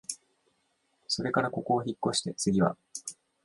[1.07, 2.75] それからここをひっこして、つぎは、